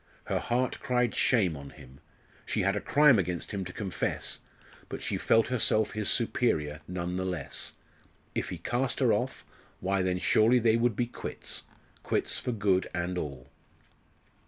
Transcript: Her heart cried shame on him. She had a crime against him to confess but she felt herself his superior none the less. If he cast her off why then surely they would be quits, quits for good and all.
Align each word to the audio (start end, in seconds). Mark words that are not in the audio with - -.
Her 0.23 0.39
heart 0.39 0.79
cried 0.79 1.13
shame 1.13 1.55
on 1.55 1.69
him. 1.69 1.99
She 2.43 2.61
had 2.61 2.75
a 2.75 2.81
crime 2.81 3.19
against 3.19 3.51
him 3.51 3.63
to 3.65 3.71
confess 3.71 4.39
but 4.89 4.99
she 5.03 5.15
felt 5.15 5.49
herself 5.49 5.91
his 5.91 6.09
superior 6.09 6.81
none 6.87 7.17
the 7.17 7.23
less. 7.23 7.73
If 8.33 8.49
he 8.49 8.57
cast 8.57 8.99
her 8.99 9.13
off 9.13 9.45
why 9.79 10.01
then 10.01 10.17
surely 10.17 10.57
they 10.57 10.75
would 10.75 10.95
be 10.95 11.05
quits, 11.05 11.61
quits 12.01 12.39
for 12.39 12.51
good 12.51 12.89
and 12.95 13.15
all. 13.15 13.51